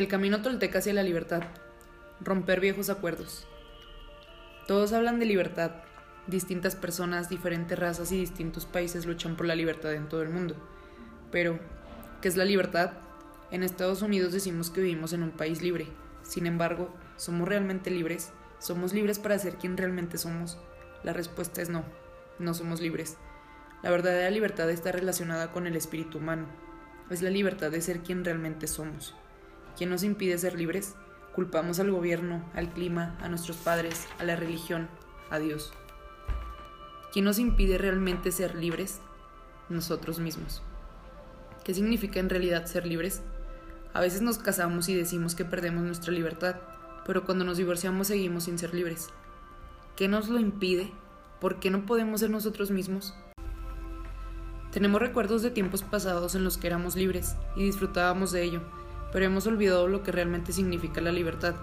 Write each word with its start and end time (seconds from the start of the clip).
El 0.00 0.08
camino 0.08 0.40
tolteca 0.40 0.78
hacia 0.78 0.94
la 0.94 1.02
libertad. 1.02 1.42
Romper 2.22 2.58
viejos 2.58 2.88
acuerdos. 2.88 3.46
Todos 4.66 4.94
hablan 4.94 5.18
de 5.18 5.26
libertad. 5.26 5.72
Distintas 6.26 6.74
personas, 6.74 7.28
diferentes 7.28 7.78
razas 7.78 8.10
y 8.10 8.18
distintos 8.18 8.64
países 8.64 9.04
luchan 9.04 9.36
por 9.36 9.44
la 9.44 9.54
libertad 9.54 9.92
en 9.92 10.08
todo 10.08 10.22
el 10.22 10.30
mundo. 10.30 10.56
Pero, 11.30 11.58
¿qué 12.22 12.28
es 12.28 12.38
la 12.38 12.46
libertad? 12.46 12.92
En 13.50 13.62
Estados 13.62 14.00
Unidos 14.00 14.32
decimos 14.32 14.70
que 14.70 14.80
vivimos 14.80 15.12
en 15.12 15.22
un 15.22 15.32
país 15.32 15.60
libre. 15.60 15.86
Sin 16.22 16.46
embargo, 16.46 16.88
¿somos 17.18 17.46
realmente 17.46 17.90
libres? 17.90 18.32
¿Somos 18.58 18.94
libres 18.94 19.18
para 19.18 19.38
ser 19.38 19.56
quien 19.56 19.76
realmente 19.76 20.16
somos? 20.16 20.56
La 21.04 21.12
respuesta 21.12 21.60
es 21.60 21.68
no. 21.68 21.84
No 22.38 22.54
somos 22.54 22.80
libres. 22.80 23.18
La 23.82 23.90
verdadera 23.90 24.30
libertad 24.30 24.70
está 24.70 24.92
relacionada 24.92 25.52
con 25.52 25.66
el 25.66 25.76
espíritu 25.76 26.16
humano. 26.16 26.46
Es 27.10 27.20
la 27.20 27.28
libertad 27.28 27.70
de 27.70 27.82
ser 27.82 28.00
quien 28.00 28.24
realmente 28.24 28.66
somos. 28.66 29.14
¿Quién 29.76 29.90
nos 29.90 30.02
impide 30.02 30.38
ser 30.38 30.56
libres? 30.58 30.94
Culpamos 31.34 31.80
al 31.80 31.90
gobierno, 31.90 32.44
al 32.54 32.72
clima, 32.72 33.16
a 33.20 33.28
nuestros 33.28 33.56
padres, 33.56 34.08
a 34.18 34.24
la 34.24 34.36
religión, 34.36 34.88
a 35.30 35.38
Dios. 35.38 35.72
¿Quién 37.12 37.24
nos 37.24 37.38
impide 37.38 37.78
realmente 37.78 38.32
ser 38.32 38.54
libres? 38.54 39.00
Nosotros 39.68 40.18
mismos. 40.18 40.62
¿Qué 41.64 41.74
significa 41.74 42.20
en 42.20 42.30
realidad 42.30 42.66
ser 42.66 42.86
libres? 42.86 43.22
A 43.92 44.00
veces 44.00 44.22
nos 44.22 44.38
casamos 44.38 44.88
y 44.88 44.94
decimos 44.94 45.34
que 45.34 45.44
perdemos 45.44 45.82
nuestra 45.82 46.12
libertad, 46.12 46.56
pero 47.04 47.24
cuando 47.24 47.44
nos 47.44 47.56
divorciamos 47.56 48.06
seguimos 48.06 48.44
sin 48.44 48.58
ser 48.58 48.74
libres. 48.74 49.08
¿Qué 49.96 50.08
nos 50.08 50.28
lo 50.28 50.38
impide? 50.38 50.92
¿Por 51.40 51.58
qué 51.58 51.70
no 51.70 51.86
podemos 51.86 52.20
ser 52.20 52.30
nosotros 52.30 52.70
mismos? 52.70 53.14
Tenemos 54.72 55.00
recuerdos 55.00 55.42
de 55.42 55.50
tiempos 55.50 55.82
pasados 55.82 56.36
en 56.36 56.44
los 56.44 56.56
que 56.56 56.68
éramos 56.68 56.94
libres 56.94 57.34
y 57.56 57.64
disfrutábamos 57.64 58.30
de 58.30 58.44
ello, 58.44 58.62
pero 59.12 59.24
hemos 59.24 59.46
olvidado 59.46 59.88
lo 59.88 60.02
que 60.02 60.12
realmente 60.12 60.52
significa 60.52 61.00
la 61.00 61.12
libertad. 61.12 61.54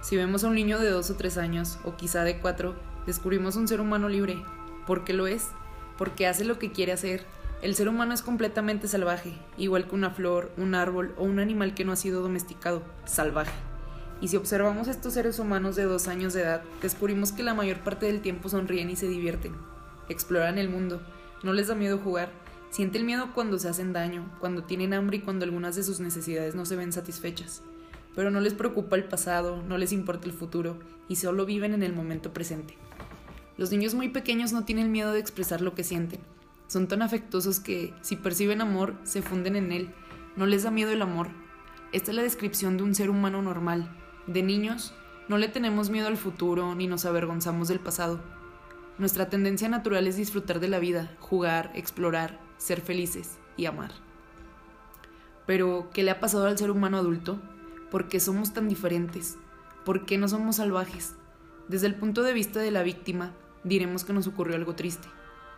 Si 0.00 0.16
vemos 0.16 0.42
a 0.42 0.48
un 0.48 0.54
niño 0.54 0.78
de 0.78 0.90
dos 0.90 1.10
o 1.10 1.16
tres 1.16 1.38
años, 1.38 1.78
o 1.84 1.96
quizá 1.96 2.24
de 2.24 2.38
cuatro, 2.38 2.74
descubrimos 3.06 3.56
un 3.56 3.68
ser 3.68 3.80
humano 3.80 4.08
libre. 4.08 4.42
¿Por 4.86 5.04
qué 5.04 5.12
lo 5.12 5.26
es? 5.26 5.48
Porque 5.96 6.26
hace 6.26 6.44
lo 6.44 6.58
que 6.58 6.72
quiere 6.72 6.92
hacer. 6.92 7.24
El 7.62 7.76
ser 7.76 7.88
humano 7.88 8.12
es 8.12 8.22
completamente 8.22 8.88
salvaje, 8.88 9.32
igual 9.56 9.86
que 9.86 9.94
una 9.94 10.10
flor, 10.10 10.50
un 10.56 10.74
árbol 10.74 11.14
o 11.16 11.22
un 11.22 11.38
animal 11.38 11.74
que 11.74 11.84
no 11.84 11.92
ha 11.92 11.96
sido 11.96 12.20
domesticado, 12.20 12.82
salvaje. 13.04 13.52
Y 14.20 14.28
si 14.28 14.36
observamos 14.36 14.88
estos 14.88 15.14
seres 15.14 15.38
humanos 15.38 15.76
de 15.76 15.84
dos 15.84 16.08
años 16.08 16.32
de 16.32 16.42
edad, 16.42 16.62
descubrimos 16.80 17.30
que 17.30 17.44
la 17.44 17.54
mayor 17.54 17.78
parte 17.78 18.06
del 18.06 18.20
tiempo 18.20 18.48
sonríen 18.48 18.90
y 18.90 18.96
se 18.96 19.08
divierten. 19.08 19.54
Exploran 20.08 20.58
el 20.58 20.68
mundo, 20.68 21.00
no 21.44 21.52
les 21.52 21.68
da 21.68 21.76
miedo 21.76 21.98
jugar, 21.98 22.30
Sienten 22.72 23.04
miedo 23.04 23.34
cuando 23.34 23.58
se 23.58 23.68
hacen 23.68 23.92
daño, 23.92 24.34
cuando 24.40 24.64
tienen 24.64 24.94
hambre 24.94 25.18
y 25.18 25.20
cuando 25.20 25.44
algunas 25.44 25.76
de 25.76 25.82
sus 25.82 26.00
necesidades 26.00 26.54
no 26.54 26.64
se 26.64 26.74
ven 26.74 26.90
satisfechas. 26.90 27.62
Pero 28.14 28.30
no 28.30 28.40
les 28.40 28.54
preocupa 28.54 28.96
el 28.96 29.04
pasado, 29.04 29.62
no 29.68 29.76
les 29.76 29.92
importa 29.92 30.26
el 30.26 30.32
futuro 30.32 30.78
y 31.06 31.16
solo 31.16 31.44
viven 31.44 31.74
en 31.74 31.82
el 31.82 31.92
momento 31.92 32.32
presente. 32.32 32.78
Los 33.58 33.70
niños 33.72 33.92
muy 33.92 34.08
pequeños 34.08 34.54
no 34.54 34.64
tienen 34.64 34.90
miedo 34.90 35.12
de 35.12 35.20
expresar 35.20 35.60
lo 35.60 35.74
que 35.74 35.84
sienten. 35.84 36.20
Son 36.66 36.88
tan 36.88 37.02
afectuosos 37.02 37.60
que, 37.60 37.92
si 38.00 38.16
perciben 38.16 38.62
amor, 38.62 38.96
se 39.04 39.20
funden 39.20 39.56
en 39.56 39.70
él. 39.70 39.90
No 40.36 40.46
les 40.46 40.62
da 40.62 40.70
miedo 40.70 40.92
el 40.92 41.02
amor. 41.02 41.28
Esta 41.92 42.10
es 42.10 42.16
la 42.16 42.22
descripción 42.22 42.78
de 42.78 42.84
un 42.84 42.94
ser 42.94 43.10
humano 43.10 43.42
normal. 43.42 43.94
De 44.26 44.42
niños, 44.42 44.94
no 45.28 45.36
le 45.36 45.48
tenemos 45.48 45.90
miedo 45.90 46.06
al 46.06 46.16
futuro 46.16 46.74
ni 46.74 46.86
nos 46.86 47.04
avergonzamos 47.04 47.68
del 47.68 47.80
pasado. 47.80 48.22
Nuestra 48.96 49.28
tendencia 49.28 49.68
natural 49.68 50.06
es 50.06 50.16
disfrutar 50.16 50.58
de 50.58 50.68
la 50.68 50.78
vida, 50.78 51.14
jugar, 51.20 51.70
explorar, 51.74 52.40
ser 52.62 52.80
felices 52.80 53.38
y 53.56 53.66
amar. 53.66 53.90
Pero, 55.46 55.90
¿qué 55.92 56.02
le 56.02 56.12
ha 56.12 56.20
pasado 56.20 56.46
al 56.46 56.56
ser 56.56 56.70
humano 56.70 56.96
adulto? 56.96 57.40
¿Por 57.90 58.08
qué 58.08 58.20
somos 58.20 58.52
tan 58.54 58.68
diferentes? 58.68 59.36
¿Por 59.84 60.06
qué 60.06 60.16
no 60.16 60.28
somos 60.28 60.56
salvajes? 60.56 61.16
Desde 61.68 61.88
el 61.88 61.96
punto 61.96 62.22
de 62.22 62.32
vista 62.32 62.60
de 62.60 62.70
la 62.70 62.82
víctima, 62.82 63.32
diremos 63.64 64.04
que 64.04 64.12
nos 64.12 64.28
ocurrió 64.28 64.56
algo 64.56 64.74
triste. 64.74 65.08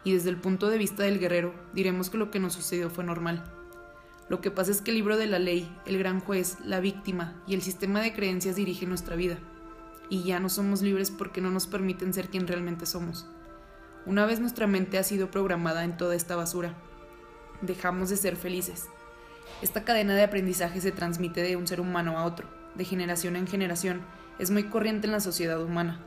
Y 0.03 0.15
desde 0.15 0.31
el 0.31 0.37
punto 0.37 0.69
de 0.69 0.79
vista 0.79 1.03
del 1.03 1.19
guerrero, 1.19 1.55
diremos 1.75 2.11
que 2.11 2.19
lo 2.19 2.31
que 2.31 2.41
nos 2.41 2.55
sucedió 2.55 2.91
fue 2.91 3.05
normal. 3.05 3.45
Lo 4.29 4.41
que 4.41 4.51
pasa 4.51 4.71
es 4.71 4.81
que 4.81 4.91
el 4.91 4.97
libro 4.97 5.19
de 5.19 5.27
la 5.27 5.39
ley, 5.39 5.71
el 5.85 5.99
gran 5.99 6.21
juez, 6.21 6.57
la 6.65 6.81
víctima 6.81 7.43
y 7.47 7.55
el 7.55 7.63
sistema 7.63 8.01
de 8.01 8.15
creencias 8.15 8.57
dirigen 8.57 8.89
nuestra 8.89 9.17
vida. 9.17 9.39
Y 10.09 10.23
ya 10.23 10.41
no 10.41 10.49
somos 10.49 10.81
libres 10.81 11.11
porque 11.11 11.43
no 11.43 11.51
nos 11.51 11.67
permiten 11.67 12.15
ser 12.15 12.29
quien 12.29 12.47
realmente 12.47 12.87
somos. 12.87 13.27
Una 14.07 14.27
vez 14.27 14.41
nuestra 14.41 14.67
mente 14.67 14.99
ha 14.99 15.03
sido 15.03 15.31
programada 15.31 15.85
en 15.85 15.97
toda 15.97 16.15
esta 16.15 16.37
basura, 16.37 16.75
dejamos 17.61 18.11
de 18.11 18.17
ser 18.17 18.37
felices. 18.37 18.89
Esta 19.63 19.85
cadena 19.85 20.15
de 20.15 20.23
aprendizaje 20.23 20.81
se 20.81 20.93
transmite 20.93 21.43
de 21.43 21.57
un 21.57 21.67
ser 21.67 21.81
humano 21.81 22.19
a 22.19 22.25
otro, 22.25 22.49
de 22.75 22.85
generación 22.85 23.37
en 23.37 23.47
generación, 23.47 24.03
es 24.39 24.51
muy 24.51 24.65
corriente 24.65 25.07
en 25.07 25.13
la 25.13 25.21
sociedad 25.21 25.63
humana. 25.63 26.01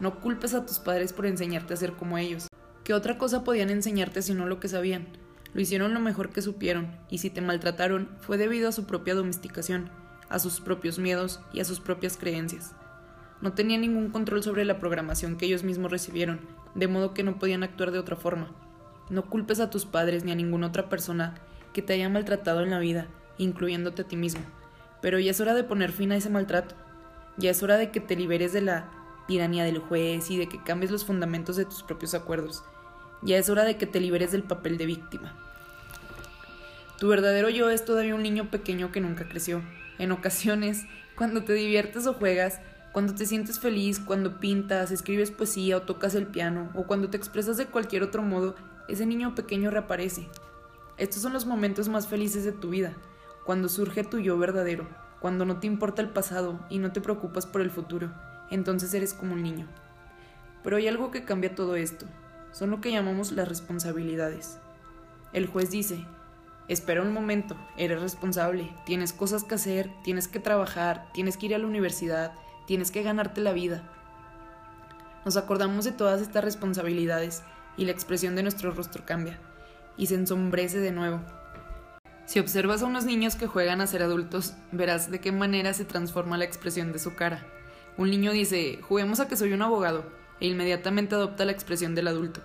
No 0.00 0.20
culpes 0.20 0.54
a 0.54 0.66
tus 0.66 0.78
padres 0.78 1.12
por 1.12 1.26
enseñarte 1.26 1.74
a 1.74 1.76
ser 1.76 1.92
como 1.92 2.18
ellos. 2.18 2.48
¿Qué 2.84 2.94
otra 2.94 3.18
cosa 3.18 3.44
podían 3.44 3.70
enseñarte 3.70 4.22
si 4.22 4.34
no 4.34 4.46
lo 4.46 4.60
que 4.60 4.68
sabían? 4.68 5.08
Lo 5.54 5.60
hicieron 5.60 5.94
lo 5.94 6.00
mejor 6.00 6.30
que 6.30 6.42
supieron, 6.42 6.96
y 7.08 7.18
si 7.18 7.30
te 7.30 7.40
maltrataron 7.40 8.08
fue 8.20 8.36
debido 8.36 8.68
a 8.68 8.72
su 8.72 8.84
propia 8.84 9.14
domesticación, 9.14 9.90
a 10.28 10.38
sus 10.38 10.60
propios 10.60 10.98
miedos 10.98 11.40
y 11.52 11.60
a 11.60 11.64
sus 11.64 11.80
propias 11.80 12.16
creencias. 12.16 12.74
No 13.40 13.52
tenían 13.52 13.82
ningún 13.82 14.10
control 14.10 14.42
sobre 14.42 14.64
la 14.64 14.78
programación 14.78 15.36
que 15.36 15.46
ellos 15.46 15.62
mismos 15.62 15.90
recibieron, 15.90 16.40
de 16.74 16.88
modo 16.88 17.14
que 17.14 17.22
no 17.22 17.38
podían 17.38 17.62
actuar 17.62 17.92
de 17.92 17.98
otra 17.98 18.16
forma. 18.16 18.54
No 19.10 19.26
culpes 19.26 19.60
a 19.60 19.70
tus 19.70 19.86
padres 19.86 20.24
ni 20.24 20.32
a 20.32 20.34
ninguna 20.34 20.66
otra 20.66 20.88
persona 20.88 21.34
que 21.72 21.82
te 21.82 21.94
haya 21.94 22.08
maltratado 22.08 22.62
en 22.62 22.70
la 22.70 22.78
vida, 22.78 23.06
incluyéndote 23.38 24.02
a 24.02 24.08
ti 24.08 24.16
mismo. 24.16 24.42
Pero 25.00 25.18
ya 25.18 25.30
es 25.30 25.40
hora 25.40 25.54
de 25.54 25.64
poner 25.64 25.92
fin 25.92 26.12
a 26.12 26.16
ese 26.16 26.30
maltrato. 26.30 26.74
Ya 27.36 27.50
es 27.50 27.62
hora 27.62 27.76
de 27.76 27.90
que 27.90 28.00
te 28.00 28.16
liberes 28.16 28.52
de 28.52 28.62
la 28.62 28.90
tiranía 29.26 29.64
del 29.64 29.78
juez 29.78 30.30
y 30.30 30.38
de 30.38 30.48
que 30.48 30.62
cambies 30.62 30.90
los 30.90 31.04
fundamentos 31.04 31.56
de 31.56 31.64
tus 31.64 31.82
propios 31.82 32.14
acuerdos. 32.14 32.64
Ya 33.22 33.36
es 33.36 33.48
hora 33.48 33.64
de 33.64 33.76
que 33.76 33.86
te 33.86 34.00
liberes 34.00 34.32
del 34.32 34.42
papel 34.42 34.78
de 34.78 34.86
víctima. 34.86 35.36
Tu 36.98 37.06
verdadero 37.06 37.48
yo 37.48 37.70
es 37.70 37.84
todavía 37.84 38.14
un 38.14 38.22
niño 38.22 38.50
pequeño 38.50 38.90
que 38.90 39.00
nunca 39.00 39.28
creció. 39.28 39.62
En 39.98 40.10
ocasiones, 40.10 40.84
cuando 41.16 41.44
te 41.44 41.52
diviertes 41.52 42.06
o 42.06 42.14
juegas, 42.14 42.60
cuando 42.92 43.14
te 43.14 43.26
sientes 43.26 43.60
feliz, 43.60 44.00
cuando 44.00 44.40
pintas, 44.40 44.90
escribes 44.90 45.30
poesía 45.30 45.76
o 45.76 45.82
tocas 45.82 46.14
el 46.14 46.26
piano, 46.26 46.70
o 46.74 46.84
cuando 46.84 47.08
te 47.08 47.16
expresas 47.16 47.56
de 47.56 47.66
cualquier 47.66 48.02
otro 48.02 48.22
modo, 48.22 48.56
ese 48.88 49.06
niño 49.06 49.34
pequeño 49.34 49.70
reaparece. 49.70 50.28
Estos 50.96 51.22
son 51.22 51.32
los 51.32 51.46
momentos 51.46 51.88
más 51.88 52.08
felices 52.08 52.44
de 52.44 52.52
tu 52.52 52.70
vida, 52.70 52.94
cuando 53.44 53.68
surge 53.68 54.02
tu 54.02 54.18
yo 54.18 54.36
verdadero, 54.38 54.88
cuando 55.20 55.44
no 55.44 55.60
te 55.60 55.66
importa 55.66 56.02
el 56.02 56.10
pasado 56.10 56.58
y 56.70 56.78
no 56.78 56.92
te 56.92 57.00
preocupas 57.00 57.46
por 57.46 57.60
el 57.60 57.70
futuro, 57.70 58.10
entonces 58.50 58.92
eres 58.94 59.14
como 59.14 59.34
un 59.34 59.42
niño. 59.42 59.68
Pero 60.62 60.76
hay 60.76 60.88
algo 60.88 61.10
que 61.10 61.24
cambia 61.24 61.54
todo 61.54 61.76
esto, 61.76 62.06
son 62.52 62.70
lo 62.70 62.80
que 62.80 62.90
llamamos 62.90 63.32
las 63.32 63.48
responsabilidades. 63.48 64.58
El 65.32 65.46
juez 65.46 65.70
dice, 65.70 66.04
espera 66.66 67.02
un 67.02 67.12
momento, 67.12 67.56
eres 67.76 68.00
responsable, 68.00 68.74
tienes 68.86 69.12
cosas 69.12 69.44
que 69.44 69.54
hacer, 69.54 69.90
tienes 70.02 70.28
que 70.28 70.40
trabajar, 70.40 71.08
tienes 71.12 71.36
que 71.36 71.46
ir 71.46 71.54
a 71.54 71.58
la 71.58 71.66
universidad, 71.66 72.32
tienes 72.66 72.90
que 72.90 73.02
ganarte 73.02 73.40
la 73.40 73.52
vida. 73.52 73.82
Nos 75.24 75.36
acordamos 75.36 75.84
de 75.84 75.92
todas 75.92 76.20
estas 76.20 76.44
responsabilidades 76.44 77.42
y 77.78 77.86
la 77.86 77.92
expresión 77.92 78.36
de 78.36 78.42
nuestro 78.42 78.72
rostro 78.72 79.06
cambia 79.06 79.38
y 79.96 80.06
se 80.06 80.14
ensombrece 80.14 80.78
de 80.78 80.92
nuevo. 80.92 81.20
Si 82.26 82.38
observas 82.38 82.82
a 82.82 82.86
unos 82.86 83.04
niños 83.04 83.36
que 83.36 83.46
juegan 83.46 83.80
a 83.80 83.86
ser 83.86 84.02
adultos, 84.02 84.54
verás 84.70 85.10
de 85.10 85.20
qué 85.20 85.32
manera 85.32 85.72
se 85.72 85.84
transforma 85.84 86.36
la 86.36 86.44
expresión 86.44 86.92
de 86.92 86.98
su 86.98 87.14
cara. 87.14 87.46
Un 87.96 88.10
niño 88.10 88.32
dice, 88.32 88.80
juguemos 88.82 89.18
a 89.18 89.28
que 89.28 89.36
soy 89.36 89.52
un 89.52 89.62
abogado, 89.62 90.04
e 90.40 90.46
inmediatamente 90.46 91.14
adopta 91.14 91.44
la 91.44 91.52
expresión 91.52 91.94
del 91.94 92.06
adulto. 92.06 92.40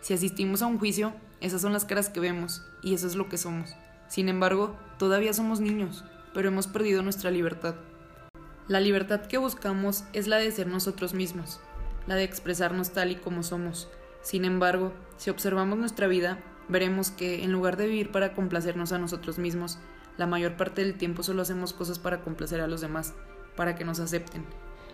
Si 0.00 0.14
asistimos 0.14 0.62
a 0.62 0.66
un 0.66 0.78
juicio, 0.78 1.14
esas 1.40 1.62
son 1.62 1.72
las 1.72 1.84
caras 1.84 2.08
que 2.08 2.20
vemos, 2.20 2.62
y 2.82 2.92
eso 2.92 3.06
es 3.06 3.14
lo 3.14 3.28
que 3.28 3.38
somos. 3.38 3.74
Sin 4.08 4.28
embargo, 4.28 4.76
todavía 4.98 5.32
somos 5.32 5.60
niños, 5.60 6.04
pero 6.34 6.48
hemos 6.48 6.66
perdido 6.66 7.02
nuestra 7.02 7.30
libertad. 7.30 7.76
La 8.66 8.80
libertad 8.80 9.26
que 9.26 9.38
buscamos 9.38 10.04
es 10.12 10.26
la 10.26 10.36
de 10.36 10.50
ser 10.50 10.66
nosotros 10.66 11.14
mismos, 11.14 11.60
la 12.06 12.16
de 12.16 12.24
expresarnos 12.24 12.90
tal 12.90 13.12
y 13.12 13.16
como 13.16 13.42
somos, 13.42 13.88
sin 14.22 14.44
embargo, 14.44 14.92
si 15.16 15.30
observamos 15.30 15.78
nuestra 15.78 16.06
vida, 16.06 16.38
veremos 16.68 17.10
que, 17.10 17.42
en 17.44 17.52
lugar 17.52 17.76
de 17.76 17.86
vivir 17.86 18.10
para 18.10 18.32
complacernos 18.34 18.92
a 18.92 18.98
nosotros 18.98 19.38
mismos, 19.38 19.78
la 20.16 20.26
mayor 20.26 20.56
parte 20.56 20.82
del 20.82 20.98
tiempo 20.98 21.22
solo 21.22 21.42
hacemos 21.42 21.72
cosas 21.72 21.98
para 21.98 22.20
complacer 22.20 22.60
a 22.60 22.66
los 22.66 22.80
demás, 22.80 23.14
para 23.56 23.76
que 23.76 23.84
nos 23.84 24.00
acepten. 24.00 24.44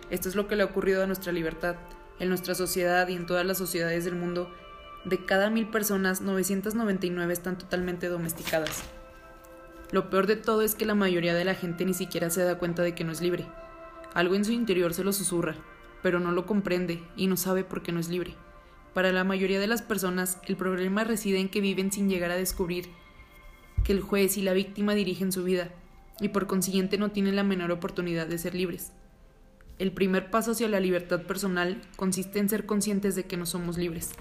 Esto 0.09 0.29
es 0.29 0.35
lo 0.35 0.47
que 0.47 0.55
le 0.55 0.63
ha 0.63 0.67
ocurrido 0.67 1.03
a 1.03 1.07
nuestra 1.07 1.31
libertad. 1.33 1.75
En 2.19 2.29
nuestra 2.29 2.55
sociedad 2.55 3.07
y 3.09 3.13
en 3.13 3.25
todas 3.25 3.45
las 3.45 3.57
sociedades 3.57 4.05
del 4.05 4.15
mundo, 4.15 4.49
de 5.05 5.23
cada 5.23 5.49
mil 5.49 5.67
personas, 5.67 6.21
999 6.21 7.31
están 7.31 7.57
totalmente 7.57 8.07
domesticadas. 8.07 8.83
Lo 9.91 10.09
peor 10.09 10.27
de 10.27 10.35
todo 10.35 10.63
es 10.63 10.75
que 10.75 10.85
la 10.85 10.95
mayoría 10.95 11.35
de 11.35 11.45
la 11.45 11.53
gente 11.53 11.85
ni 11.85 11.93
siquiera 11.93 12.29
se 12.29 12.43
da 12.43 12.57
cuenta 12.57 12.81
de 12.81 12.95
que 12.95 13.03
no 13.03 13.11
es 13.11 13.21
libre. 13.21 13.45
Algo 14.13 14.35
en 14.35 14.45
su 14.45 14.51
interior 14.51 14.93
se 14.93 15.03
lo 15.03 15.13
susurra, 15.13 15.55
pero 16.01 16.19
no 16.19 16.31
lo 16.31 16.45
comprende 16.45 17.03
y 17.15 17.27
no 17.27 17.37
sabe 17.37 17.63
por 17.63 17.83
qué 17.83 17.91
no 17.91 17.99
es 17.99 18.09
libre. 18.09 18.35
Para 18.97 19.11
la 19.11 19.23
mayoría 19.23 19.59
de 19.59 19.67
las 19.67 19.83
personas, 19.83 20.39
el 20.47 20.57
problema 20.57 21.03
reside 21.03 21.39
en 21.39 21.49
que 21.49 21.61
viven 21.61 21.91
sin 21.91 22.09
llegar 22.09 22.31
a 22.31 22.35
descubrir 22.35 22.89
que 23.83 23.91
el 23.91 24.01
juez 24.01 24.37
y 24.37 24.41
la 24.41 24.53
víctima 24.53 24.95
dirigen 24.95 25.31
su 25.31 25.43
vida. 25.43 25.69
y 26.19 26.29
por 26.29 26.47
consiguiente 26.47 26.97
no 26.97 27.11
tienen 27.11 27.35
la 27.35 27.43
menor 27.43 27.71
oportunidad 27.71 28.25
de 28.25 28.39
ser 28.39 28.55
libres. 28.55 28.91
El 29.77 29.91
primer 29.91 30.31
paso 30.31 30.53
hacia 30.53 30.67
la 30.67 30.79
libertad 30.79 31.21
personal 31.21 31.79
consiste 31.95 32.39
en 32.39 32.49
ser 32.49 32.65
conscientes 32.65 33.13
de 33.13 33.25
que 33.25 33.37
no 33.37 33.45
somos 33.45 33.77
libres. 33.77 34.13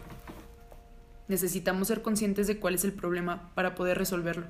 Necesitamos 1.26 1.88
ser 1.88 2.02
conscientes 2.02 2.46
de 2.46 2.58
cuál 2.58 2.74
es 2.74 2.84
el 2.84 2.92
problema 2.92 3.50
para 3.54 3.74
poder 3.74 3.96
resolverlo. 3.96 4.44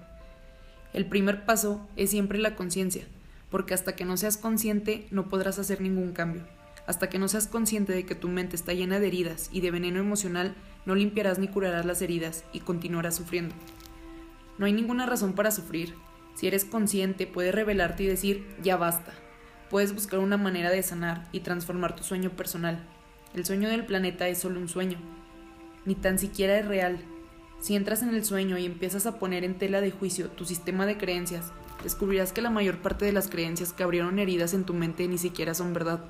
El 0.93 1.07
primer 1.07 1.45
paso 1.45 1.87
es 1.95 2.11
siempre 2.11 2.41
la 2.41 2.57
conciencia, 2.57 3.07
porque 3.49 3.75
hasta 3.75 3.95
que 3.95 4.05
no 4.05 4.17
seas 4.17 4.39
consciente 4.39 5.07
no 5.13 5.29
podrás 5.29 5.61
hacer 5.61 5.81
ningún 5.81 6.11
cambio. 6.11 6.43
Hasta 6.87 7.09
que 7.09 7.19
no 7.19 7.29
seas 7.29 7.49
consciente 7.49 7.93
de 7.93 8.07
que 8.07 8.15
tu 8.15 8.29
mente 8.29 8.57
está 8.57 8.73
llena 8.73 9.01
de 9.01 9.09
heridas 9.09 9.49
y 9.53 9.61
de 9.61 9.71
veneno 9.71 9.99
emocional, 9.99 10.55
no 10.85 10.95
limpiarás 10.95 11.39
ni 11.39 11.49
curarás 11.49 11.85
las 11.85 12.01
heridas 12.01 12.45
y 12.53 12.61
continuarás 12.61 13.17
sufriendo. 13.17 13.55
No 14.59 14.67
hay 14.67 14.73
ninguna 14.73 15.07
razón 15.07 15.35
para 15.35 15.51
sufrir. 15.51 15.95
Si 16.35 16.47
eres 16.47 16.65
consciente, 16.65 17.27
puedes 17.27 17.55
revelarte 17.55 18.05
y 18.05 18.07
decir, 18.07 18.47
ya 18.63 18.77
basta. 18.77 19.13
Puedes 19.71 19.95
buscar 19.95 20.21
una 20.21 20.37
manera 20.37 20.71
de 20.71 20.83
sanar 20.83 21.29
y 21.33 21.41
transformar 21.41 21.97
tu 21.97 22.05
sueño 22.05 22.31
personal. 22.31 22.85
El 23.35 23.45
sueño 23.45 23.69
del 23.69 23.85
planeta 23.85 24.29
es 24.29 24.39
solo 24.39 24.61
un 24.61 24.69
sueño, 24.69 24.99
ni 25.85 25.95
tan 25.95 26.19
siquiera 26.19 26.59
es 26.59 26.67
real. 26.67 26.99
Si 27.61 27.75
entras 27.75 28.03
en 28.03 28.11
el 28.11 28.25
sueño 28.25 28.59
y 28.59 28.65
empiezas 28.65 29.07
a 29.07 29.19
poner 29.19 29.45
en 29.45 29.59
tela 29.59 29.81
de 29.81 29.91
juicio 29.91 30.29
tu 30.29 30.45
sistema 30.45 30.87
de 30.87 30.97
creencias, 30.97 31.53
descubrirás 31.83 32.33
que 32.33 32.43
la 32.43 32.51
mayor 32.51 32.79
parte 32.79 33.05
de 33.05 33.13
las 33.13 33.29
creencias 33.29 33.73
que 33.73 33.83
abrieron 33.83 34.19
heridas 34.19 34.55
en 34.55 34.65
tu 34.65 34.73
mente 34.73 35.09
ni 35.09 35.19
siquiera 35.19 35.55
son 35.55 35.73
verdad. 35.73 36.05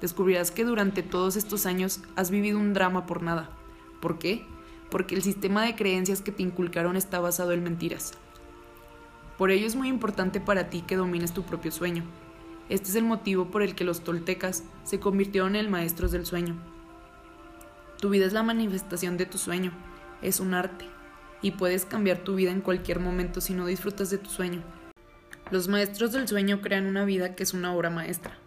Descubrirás 0.00 0.50
que 0.50 0.64
durante 0.64 1.02
todos 1.02 1.36
estos 1.36 1.66
años 1.66 2.00
has 2.16 2.30
vivido 2.30 2.58
un 2.58 2.72
drama 2.72 3.06
por 3.06 3.22
nada. 3.22 3.50
¿Por 4.00 4.18
qué? 4.18 4.46
Porque 4.90 5.14
el 5.14 5.22
sistema 5.22 5.64
de 5.64 5.76
creencias 5.76 6.22
que 6.22 6.32
te 6.32 6.42
inculcaron 6.42 6.96
está 6.96 7.20
basado 7.20 7.52
en 7.52 7.62
mentiras. 7.62 8.12
Por 9.36 9.50
ello 9.50 9.66
es 9.66 9.76
muy 9.76 9.88
importante 9.88 10.40
para 10.40 10.68
ti 10.68 10.82
que 10.82 10.96
domines 10.96 11.32
tu 11.32 11.42
propio 11.42 11.70
sueño. 11.70 12.04
Este 12.68 12.88
es 12.88 12.94
el 12.94 13.04
motivo 13.04 13.50
por 13.50 13.62
el 13.62 13.74
que 13.74 13.84
los 13.84 14.04
toltecas 14.04 14.64
se 14.84 15.00
convirtieron 15.00 15.56
en 15.56 15.70
maestros 15.70 16.12
del 16.12 16.24
sueño. 16.24 16.56
Tu 18.00 18.08
vida 18.10 18.26
es 18.26 18.32
la 18.32 18.42
manifestación 18.42 19.16
de 19.16 19.26
tu 19.26 19.38
sueño, 19.38 19.72
es 20.22 20.40
un 20.40 20.54
arte, 20.54 20.86
y 21.42 21.52
puedes 21.52 21.84
cambiar 21.84 22.18
tu 22.18 22.34
vida 22.34 22.50
en 22.50 22.60
cualquier 22.60 23.00
momento 23.00 23.40
si 23.40 23.54
no 23.54 23.66
disfrutas 23.66 24.10
de 24.10 24.18
tu 24.18 24.30
sueño. 24.30 24.62
Los 25.50 25.68
maestros 25.68 26.12
del 26.12 26.28
sueño 26.28 26.60
crean 26.60 26.86
una 26.86 27.04
vida 27.04 27.34
que 27.34 27.42
es 27.42 27.54
una 27.54 27.74
obra 27.74 27.90
maestra. 27.90 28.38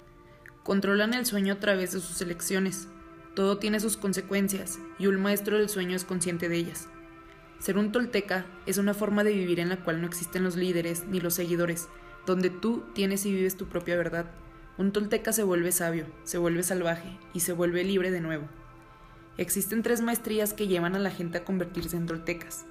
Controlan 0.64 1.14
el 1.14 1.26
sueño 1.26 1.54
a 1.54 1.60
través 1.60 1.92
de 1.92 2.00
sus 2.00 2.22
elecciones. 2.22 2.88
Todo 3.36 3.58
tiene 3.58 3.82
sus 3.82 3.98
consecuencias, 3.98 4.80
y 4.98 5.08
un 5.08 5.22
maestro 5.22 5.58
del 5.58 5.68
sueño 5.68 5.94
es 5.96 6.06
consciente 6.06 6.48
de 6.48 6.56
ellas. 6.56 6.88
Ser 7.60 7.78
un 7.78 7.92
tolteca 7.92 8.46
es 8.66 8.78
una 8.78 8.94
forma 8.94 9.26
de 9.26 9.34
vivir 9.34 9.60
en 9.60 9.68
la 9.68 9.84
cual 9.84 10.00
no 10.00 10.08
existen 10.08 10.44
los 10.44 10.56
líderes 10.56 11.06
ni 11.06 11.20
los 11.20 11.34
seguidores, 11.34 11.90
donde 12.26 12.50
tú 12.50 12.86
tienes 12.94 13.26
y 13.26 13.34
vives 13.34 13.58
tu 13.58 13.68
propia 13.68 13.98
verdad. 13.98 14.32
Un 14.78 14.94
tolteca 14.94 15.34
se 15.34 15.44
vuelve 15.44 15.74
sabio, 15.74 16.06
se 16.24 16.38
vuelve 16.38 16.64
salvaje 16.64 17.18
y 17.34 17.42
se 17.42 17.52
vuelve 17.52 17.84
libre 17.84 18.10
de 18.10 18.22
nuevo. 18.22 18.48
Existen 19.38 19.84
tres 19.84 20.00
maestrías 20.00 20.54
que 20.54 20.68
llevan 20.68 20.96
a 20.96 21.00
la 21.00 21.12
gente 21.12 21.40
a 21.40 21.44
convertirse 21.44 21.98
en 21.98 22.06
toltecas. 22.06 22.66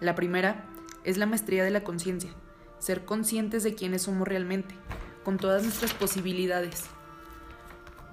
La 0.00 0.14
primera 0.14 0.66
es 1.04 1.16
la 1.16 1.26
maestría 1.26 1.64
de 1.64 1.70
la 1.70 1.82
conciencia, 1.82 2.30
ser 2.78 3.06
conscientes 3.06 3.62
de 3.62 3.74
quiénes 3.74 4.02
somos 4.02 4.28
realmente, 4.28 4.74
con 5.30 5.38
todas 5.38 5.62
nuestras 5.62 5.94
posibilidades. 5.94 6.86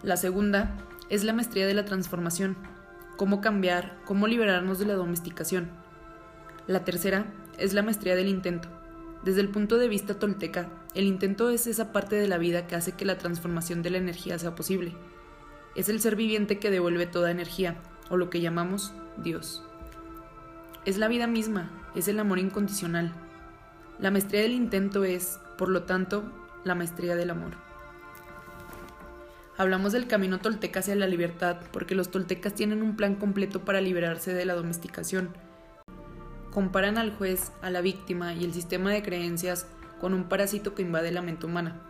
La 0.04 0.18
segunda 0.18 0.78
es 1.10 1.24
la 1.24 1.34
maestría 1.34 1.66
de 1.66 1.74
la 1.74 1.84
transformación, 1.84 2.56
cómo 3.16 3.42
cambiar, 3.42 3.98
cómo 4.06 4.28
liberarnos 4.28 4.78
de 4.78 4.86
la 4.86 4.94
domesticación. 4.94 5.72
La 6.68 6.86
tercera 6.86 7.26
es 7.58 7.74
la 7.74 7.82
maestría 7.82 8.16
del 8.16 8.28
intento. 8.28 8.68
Desde 9.24 9.42
el 9.42 9.50
punto 9.50 9.80
de 9.80 9.88
vista 9.88 10.20
tolteca, 10.20 10.70
el 10.94 11.06
intento 11.06 11.50
es 11.50 11.66
esa 11.66 11.92
parte 11.92 12.16
de 12.18 12.28
la 12.28 12.38
vida 12.38 12.68
que 12.68 12.76
hace 12.76 12.92
que 12.92 13.04
la 13.04 13.18
transformación 13.18 13.82
de 13.82 13.90
la 13.90 13.98
energía 13.98 14.38
sea 14.38 14.54
posible 14.54 14.96
es 15.74 15.90
el 15.90 16.00
ser 16.00 16.16
viviente 16.16 16.60
que 16.60 16.70
devuelve 16.70 17.08
toda 17.08 17.32
energía, 17.32 17.78
o 18.12 18.18
lo 18.18 18.30
que 18.30 18.42
llamamos 18.42 18.94
Dios. 19.18 19.64
Es 20.86 21.00
la 21.00 21.08
vida 21.08 21.26
misma, 21.26 21.72
es 21.96 22.08
el 22.08 22.20
amor 22.20 22.38
incondicional. 22.38 23.12
La 23.98 24.12
maestría 24.12 24.44
del 24.44 24.52
intento 24.52 25.04
es, 25.04 25.40
por 25.58 25.70
lo 25.70 25.82
tanto, 25.82 26.32
la 26.68 26.76
maestría 26.76 27.16
del 27.16 27.32
amor. 27.32 27.54
Hablamos 29.58 29.92
del 29.92 30.06
camino 30.06 30.38
tolteca 30.38 30.82
hacia 30.82 30.96
la 30.96 31.08
libertad 31.08 31.58
porque 31.72 31.96
los 31.96 32.12
toltecas 32.12 32.54
tienen 32.54 32.84
un 32.84 32.96
plan 32.96 33.16
completo 33.16 33.66
para 33.66 33.82
liberarse 33.82 34.34
de 34.34 34.46
la 34.46 34.54
domesticación. 34.54 35.30
Comparan 36.52 37.00
al 37.00 37.16
juez, 37.16 37.52
a 37.64 37.72
la 37.72 37.82
víctima 37.82 38.36
y 38.36 38.44
el 38.44 38.54
sistema 38.54 38.92
de 38.92 39.02
creencias 39.02 39.66
con 40.00 40.14
un 40.14 40.26
parásito 40.26 40.76
que 40.76 40.84
invade 40.84 41.12
la 41.12 41.24
mente 41.24 41.48
humana. 41.48 41.82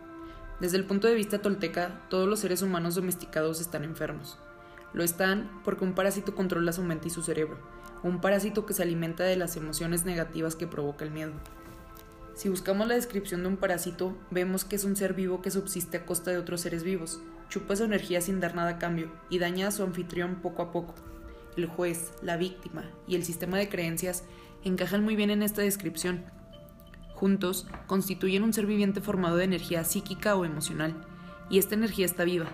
Desde 0.60 0.78
el 0.78 0.84
punto 0.84 1.08
de 1.08 1.14
vista 1.14 1.42
tolteca, 1.42 2.00
todos 2.08 2.26
los 2.26 2.40
seres 2.40 2.62
humanos 2.62 2.94
domesticados 2.94 3.60
están 3.60 3.84
enfermos. 3.84 4.38
Lo 4.94 5.04
están 5.04 5.50
porque 5.62 5.84
un 5.84 5.92
parásito 5.92 6.34
controla 6.34 6.72
su 6.72 6.82
mente 6.82 7.08
y 7.08 7.10
su 7.10 7.22
cerebro, 7.22 7.58
un 8.02 8.20
parásito 8.20 8.64
que 8.64 8.72
se 8.72 8.82
alimenta 8.82 9.24
de 9.24 9.36
las 9.36 9.56
emociones 9.56 10.06
negativas 10.06 10.56
que 10.56 10.66
provoca 10.66 11.04
el 11.04 11.10
miedo. 11.10 11.32
Si 12.38 12.48
buscamos 12.48 12.86
la 12.86 12.94
descripción 12.94 13.42
de 13.42 13.48
un 13.48 13.56
parásito, 13.56 14.16
vemos 14.30 14.64
que 14.64 14.76
es 14.76 14.84
un 14.84 14.94
ser 14.94 15.12
vivo 15.12 15.42
que 15.42 15.50
subsiste 15.50 15.96
a 15.96 16.06
costa 16.06 16.30
de 16.30 16.38
otros 16.38 16.60
seres 16.60 16.84
vivos, 16.84 17.20
chupa 17.48 17.74
su 17.74 17.82
energía 17.82 18.20
sin 18.20 18.38
dar 18.38 18.54
nada 18.54 18.70
a 18.70 18.78
cambio 18.78 19.10
y 19.28 19.40
daña 19.40 19.66
a 19.66 19.70
su 19.72 19.82
anfitrión 19.82 20.36
poco 20.36 20.62
a 20.62 20.70
poco. 20.70 20.94
El 21.56 21.66
juez, 21.66 22.12
la 22.22 22.36
víctima 22.36 22.84
y 23.08 23.16
el 23.16 23.24
sistema 23.24 23.58
de 23.58 23.68
creencias 23.68 24.22
encajan 24.62 25.02
muy 25.02 25.16
bien 25.16 25.30
en 25.30 25.42
esta 25.42 25.62
descripción, 25.62 26.26
Juntos 27.12 27.66
constituyen 27.88 28.44
un 28.44 28.52
ser 28.52 28.66
viviente 28.66 29.00
formado 29.00 29.36
de 29.36 29.42
energía 29.42 29.82
psíquica 29.82 30.36
o 30.36 30.44
emocional, 30.44 30.94
y 31.50 31.58
esta 31.58 31.74
energía 31.74 32.06
está 32.06 32.22
viva. 32.22 32.46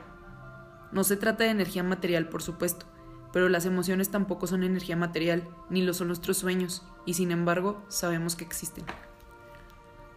No 0.93 1.05
se 1.05 1.19
trata 1.19 1.45
de 1.45 1.51
energía 1.51 1.83
material, 1.83 2.31
por 2.31 2.41
supuesto, 2.41 2.87
pero 3.35 3.51
las 3.51 3.67
emociones 3.67 4.11
tampoco 4.11 4.47
son 4.47 4.63
energía 4.63 4.97
material, 4.97 5.47
ni 5.69 5.83
lo 5.83 5.93
son 5.93 6.07
nuestros 6.07 6.39
sueños, 6.39 6.83
y 7.05 7.13
sin 7.13 7.33
embargo 7.33 7.85
sabemos 7.89 8.35
que 8.35 8.45
existen. 8.45 8.87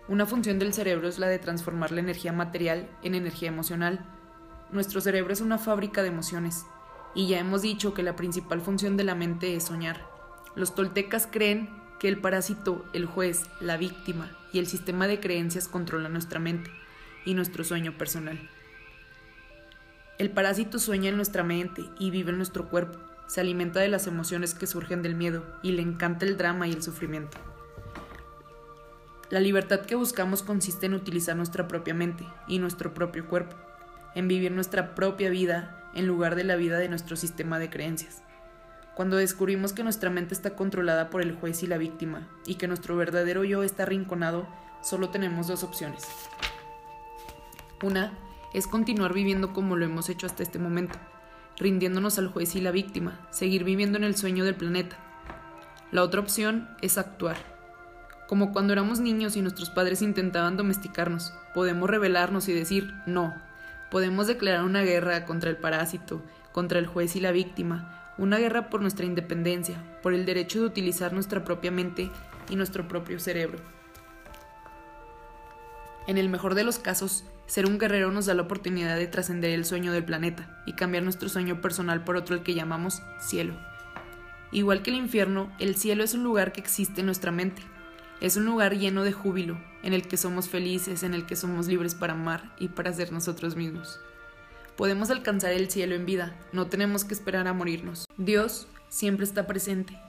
Una 0.09 0.25
función 0.25 0.57
del 0.57 0.73
cerebro 0.73 1.09
es 1.09 1.19
la 1.19 1.27
de 1.27 1.37
transformar 1.37 1.91
la 1.91 1.99
energía 1.99 2.31
material 2.31 2.87
en 3.03 3.13
energía 3.13 3.49
emocional. 3.49 4.05
Nuestro 4.71 5.01
cerebro 5.01 5.33
es 5.33 5.41
una 5.41 5.57
fábrica 5.57 6.01
de 6.01 6.07
emociones, 6.07 6.65
y 7.13 7.27
ya 7.27 7.39
hemos 7.39 7.61
dicho 7.61 7.93
que 7.93 8.03
la 8.03 8.15
principal 8.15 8.61
función 8.61 8.95
de 8.95 9.03
la 9.03 9.15
mente 9.15 9.55
es 9.55 9.65
soñar. 9.65 10.05
Los 10.55 10.75
toltecas 10.75 11.27
creen 11.29 11.69
que 11.99 12.07
el 12.07 12.21
parásito, 12.21 12.85
el 12.93 13.05
juez, 13.05 13.43
la 13.59 13.75
víctima 13.75 14.31
y 14.53 14.59
el 14.59 14.67
sistema 14.67 15.07
de 15.07 15.19
creencias 15.19 15.67
controlan 15.67 16.13
nuestra 16.13 16.39
mente 16.39 16.71
y 17.25 17.33
nuestro 17.33 17.65
sueño 17.65 17.97
personal. 17.97 18.49
El 20.19 20.29
parásito 20.29 20.79
sueña 20.79 21.09
en 21.09 21.17
nuestra 21.17 21.43
mente 21.43 21.83
y 21.99 22.11
vive 22.11 22.31
en 22.31 22.37
nuestro 22.37 22.69
cuerpo, 22.69 22.97
se 23.27 23.41
alimenta 23.41 23.81
de 23.81 23.89
las 23.89 24.07
emociones 24.07 24.53
que 24.53 24.67
surgen 24.67 25.01
del 25.01 25.15
miedo 25.15 25.43
y 25.63 25.73
le 25.73 25.81
encanta 25.81 26.25
el 26.25 26.37
drama 26.37 26.65
y 26.67 26.71
el 26.71 26.81
sufrimiento. 26.81 27.37
La 29.29 29.41
libertad 29.41 29.81
que 29.81 29.95
buscamos 29.95 30.41
consiste 30.41 30.85
en 30.85 30.93
utilizar 30.93 31.35
nuestra 31.35 31.67
propia 31.67 31.93
mente 31.93 32.25
y 32.47 32.59
nuestro 32.59 32.93
propio 32.93 33.27
cuerpo, 33.27 33.57
en 34.15 34.29
vivir 34.29 34.53
nuestra 34.53 34.95
propia 34.95 35.29
vida 35.29 35.83
en 35.93 36.07
lugar 36.07 36.35
de 36.35 36.45
la 36.45 36.55
vida 36.55 36.77
de 36.77 36.87
nuestro 36.87 37.17
sistema 37.17 37.59
de 37.59 37.69
creencias. 37.69 38.23
Cuando 38.95 39.17
descubrimos 39.17 39.73
que 39.73 39.83
nuestra 39.83 40.09
mente 40.09 40.33
está 40.33 40.55
controlada 40.55 41.09
por 41.09 41.21
el 41.21 41.35
juez 41.35 41.61
y 41.61 41.67
la 41.67 41.77
víctima 41.77 42.29
y 42.45 42.55
que 42.55 42.69
nuestro 42.69 42.95
verdadero 42.95 43.43
yo 43.43 43.63
está 43.63 43.83
arrinconado, 43.83 44.47
solo 44.81 45.09
tenemos 45.09 45.47
dos 45.47 45.63
opciones. 45.63 46.07
Una 47.83 48.17
es 48.53 48.65
continuar 48.65 49.13
viviendo 49.13 49.51
como 49.51 49.75
lo 49.75 49.83
hemos 49.83 50.07
hecho 50.07 50.25
hasta 50.25 50.41
este 50.41 50.57
momento, 50.57 50.97
rindiéndonos 51.57 52.17
al 52.17 52.29
juez 52.29 52.55
y 52.55 52.61
la 52.61 52.71
víctima, 52.71 53.27
seguir 53.29 53.65
viviendo 53.65 53.97
en 53.97 54.05
el 54.05 54.15
sueño 54.15 54.45
del 54.45 54.55
planeta. 54.55 54.95
La 55.91 56.01
otra 56.01 56.21
opción 56.21 56.69
es 56.81 56.97
actuar. 56.97 57.56
Como 58.27 58.51
cuando 58.51 58.73
éramos 58.73 58.99
niños 58.99 59.37
y 59.37 59.41
nuestros 59.41 59.69
padres 59.69 60.01
intentaban 60.01 60.57
domesticarnos, 60.57 61.33
podemos 61.53 61.89
rebelarnos 61.89 62.49
y 62.49 62.53
decir 62.53 62.93
no. 63.05 63.33
Podemos 63.89 64.27
declarar 64.27 64.63
una 64.65 64.81
guerra 64.81 65.25
contra 65.25 65.49
el 65.49 65.57
parásito, 65.57 66.21
contra 66.51 66.79
el 66.79 66.87
juez 66.87 67.15
y 67.15 67.21
la 67.21 67.31
víctima, 67.31 68.13
una 68.17 68.37
guerra 68.37 68.69
por 68.69 68.81
nuestra 68.81 69.05
independencia, 69.05 69.81
por 70.03 70.13
el 70.13 70.25
derecho 70.25 70.59
de 70.59 70.65
utilizar 70.65 71.13
nuestra 71.13 71.45
propia 71.45 71.71
mente 71.71 72.11
y 72.49 72.57
nuestro 72.57 72.87
propio 72.87 73.19
cerebro. 73.19 73.59
En 76.07 76.17
el 76.17 76.27
mejor 76.27 76.55
de 76.55 76.63
los 76.63 76.79
casos, 76.79 77.23
ser 77.47 77.65
un 77.65 77.77
guerrero 77.77 78.11
nos 78.11 78.25
da 78.25 78.33
la 78.33 78.41
oportunidad 78.41 78.97
de 78.97 79.07
trascender 79.07 79.51
el 79.51 79.65
sueño 79.65 79.93
del 79.93 80.03
planeta 80.03 80.61
y 80.65 80.73
cambiar 80.73 81.03
nuestro 81.03 81.29
sueño 81.29 81.61
personal 81.61 82.03
por 82.03 82.17
otro 82.17 82.35
el 82.35 82.43
que 82.43 82.53
llamamos 82.53 83.01
cielo. 83.19 83.55
Igual 84.51 84.81
que 84.81 84.91
el 84.91 84.97
infierno, 84.97 85.51
el 85.59 85.75
cielo 85.75 86.03
es 86.03 86.13
un 86.13 86.23
lugar 86.23 86.51
que 86.51 86.61
existe 86.61 87.01
en 87.01 87.05
nuestra 87.05 87.31
mente. 87.31 87.61
Es 88.19 88.35
un 88.35 88.45
lugar 88.45 88.75
lleno 88.75 89.03
de 89.03 89.13
júbilo, 89.13 89.59
en 89.83 89.93
el 89.93 90.07
que 90.07 90.17
somos 90.17 90.49
felices, 90.49 91.03
en 91.03 91.13
el 91.13 91.27
que 91.27 91.35
somos 91.35 91.67
libres 91.67 91.93
para 91.93 92.13
amar 92.13 92.55
y 92.57 92.69
para 92.69 92.91
ser 92.91 93.11
nosotros 93.11 93.55
mismos. 93.55 93.99
Podemos 94.75 95.11
alcanzar 95.11 95.51
el 95.51 95.69
cielo 95.69 95.93
en 95.93 96.07
vida, 96.07 96.35
no 96.51 96.65
tenemos 96.65 97.05
que 97.05 97.13
esperar 97.13 97.47
a 97.47 97.53
morirnos. 97.53 98.05
Dios 98.17 98.67
siempre 98.89 99.23
está 99.23 99.45
presente 99.45 99.99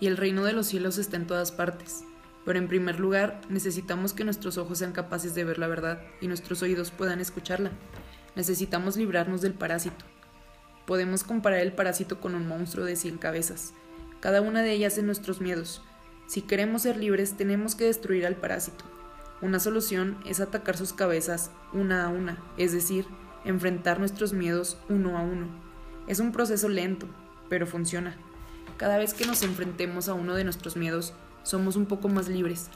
y 0.00 0.08
el 0.08 0.16
reino 0.16 0.44
de 0.44 0.52
los 0.52 0.66
cielos 0.66 0.98
está 0.98 1.16
en 1.16 1.28
todas 1.28 1.52
partes. 1.52 2.02
Pero 2.44 2.58
en 2.58 2.66
primer 2.66 2.98
lugar, 2.98 3.40
necesitamos 3.48 4.12
que 4.12 4.24
nuestros 4.24 4.58
ojos 4.58 4.78
sean 4.78 4.92
capaces 4.92 5.36
de 5.36 5.44
ver 5.44 5.58
la 5.58 5.68
verdad 5.68 6.02
y 6.20 6.26
nuestros 6.26 6.60
oídos 6.62 6.90
puedan 6.90 7.20
escucharla. 7.20 7.70
Necesitamos 8.34 8.96
librarnos 8.96 9.42
del 9.42 9.54
parásito. 9.54 10.04
Podemos 10.86 11.22
comparar 11.22 11.60
el 11.60 11.72
parásito 11.72 12.20
con 12.20 12.34
un 12.34 12.48
monstruo 12.48 12.84
de 12.84 12.96
cien 12.96 13.16
cabezas. 13.16 13.74
Cada 14.20 14.40
una 14.40 14.62
de 14.62 14.72
ellas 14.72 14.98
es 14.98 15.04
nuestros 15.04 15.40
miedos. 15.40 15.82
Si 16.26 16.42
queremos 16.42 16.82
ser 16.82 16.96
libres, 16.96 17.36
tenemos 17.36 17.74
que 17.74 17.84
destruir 17.84 18.26
al 18.26 18.36
parásito. 18.36 18.84
Una 19.42 19.60
solución 19.60 20.16
es 20.24 20.40
atacar 20.40 20.76
sus 20.76 20.92
cabezas 20.92 21.50
una 21.72 22.04
a 22.04 22.08
una, 22.08 22.38
es 22.56 22.72
decir, 22.72 23.06
enfrentar 23.44 23.98
nuestros 23.98 24.32
miedos 24.32 24.78
uno 24.88 25.18
a 25.18 25.22
uno. 25.22 25.46
Es 26.06 26.18
un 26.18 26.32
proceso 26.32 26.68
lento, 26.68 27.06
pero 27.48 27.66
funciona. 27.66 28.16
Cada 28.76 28.98
vez 28.98 29.14
que 29.14 29.26
nos 29.26 29.42
enfrentemos 29.42 30.08
a 30.08 30.14
uno 30.14 30.34
de 30.34 30.44
nuestros 30.44 30.76
miedos, 30.76 31.12
somos 31.42 31.76
un 31.76 31.86
poco 31.86 32.08
más 32.08 32.28
libres. 32.28 32.70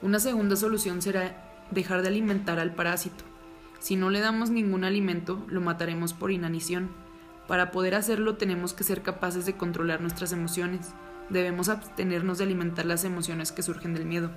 Una 0.00 0.20
segunda 0.20 0.56
solución 0.56 1.02
será 1.02 1.66
dejar 1.70 2.02
de 2.02 2.08
alimentar 2.08 2.58
al 2.58 2.74
parásito. 2.74 3.24
Si 3.80 3.96
no 3.96 4.10
le 4.10 4.20
damos 4.20 4.50
ningún 4.50 4.84
alimento, 4.84 5.44
lo 5.48 5.60
mataremos 5.60 6.12
por 6.12 6.30
inanición. 6.30 6.90
Para 7.48 7.70
poder 7.70 7.94
hacerlo 7.96 8.36
tenemos 8.36 8.74
que 8.74 8.84
ser 8.84 9.02
capaces 9.02 9.44
de 9.44 9.56
controlar 9.56 10.00
nuestras 10.00 10.32
emociones. 10.32 10.92
Debemos 11.32 11.70
abstenernos 11.70 12.36
de 12.36 12.44
alimentar 12.44 12.84
las 12.84 13.04
emociones 13.04 13.52
que 13.52 13.62
surgen 13.62 13.94
del 13.94 14.04
miedo. 14.04 14.30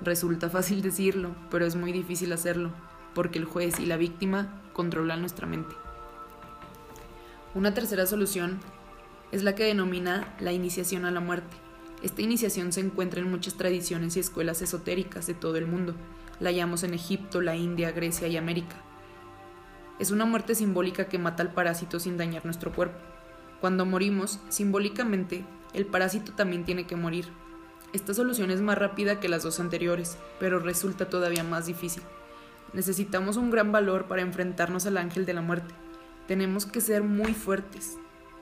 Resulta 0.00 0.48
fácil 0.48 0.80
decirlo, 0.80 1.34
pero 1.50 1.66
es 1.66 1.74
muy 1.74 1.90
difícil 1.90 2.32
hacerlo, 2.32 2.70
porque 3.14 3.40
el 3.40 3.46
juez 3.46 3.80
y 3.80 3.86
la 3.86 3.96
víctima 3.96 4.62
controlan 4.72 5.22
nuestra 5.22 5.48
mente. 5.48 5.74
Una 7.52 7.74
tercera 7.74 8.06
solución 8.06 8.60
es 9.32 9.42
la 9.42 9.56
que 9.56 9.64
denomina 9.64 10.32
la 10.38 10.52
iniciación 10.52 11.04
a 11.04 11.10
la 11.10 11.18
muerte. 11.18 11.56
Esta 12.00 12.22
iniciación 12.22 12.72
se 12.72 12.78
encuentra 12.78 13.18
en 13.18 13.28
muchas 13.28 13.54
tradiciones 13.54 14.16
y 14.16 14.20
escuelas 14.20 14.62
esotéricas 14.62 15.26
de 15.26 15.34
todo 15.34 15.56
el 15.56 15.66
mundo. 15.66 15.96
La 16.38 16.50
hallamos 16.50 16.84
en 16.84 16.94
Egipto, 16.94 17.40
la 17.40 17.56
India, 17.56 17.90
Grecia 17.90 18.28
y 18.28 18.36
América. 18.36 18.76
Es 19.98 20.12
una 20.12 20.26
muerte 20.26 20.54
simbólica 20.54 21.06
que 21.06 21.18
mata 21.18 21.42
al 21.42 21.52
parásito 21.52 21.98
sin 21.98 22.16
dañar 22.16 22.44
nuestro 22.44 22.72
cuerpo. 22.72 23.00
Cuando 23.60 23.84
morimos, 23.84 24.38
simbólicamente, 24.48 25.44
el 25.74 25.86
parásito 25.86 26.32
también 26.32 26.64
tiene 26.64 26.86
que 26.86 26.96
morir, 26.96 27.26
esta 27.92 28.14
solución 28.14 28.52
es 28.52 28.60
más 28.60 28.78
rápida 28.78 29.18
que 29.18 29.28
las 29.28 29.42
dos 29.42 29.58
anteriores, 29.58 30.16
pero 30.38 30.60
resulta 30.60 31.08
todavía 31.08 31.42
más 31.42 31.66
difícil. 31.66 32.04
Necesitamos 32.72 33.36
un 33.36 33.50
gran 33.50 33.72
valor 33.72 34.06
para 34.06 34.22
enfrentarnos 34.22 34.86
al 34.86 34.96
ángel 34.96 35.26
de 35.26 35.34
la 35.34 35.40
muerte. 35.42 35.74
Tenemos 36.28 36.66
que 36.66 36.80
ser 36.80 37.02
muy 37.02 37.34
fuertes, 37.34 37.98